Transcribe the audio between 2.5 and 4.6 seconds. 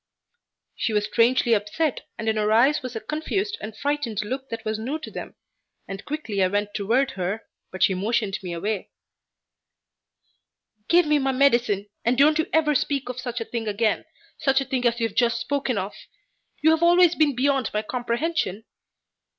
eyes was a confused and frightened look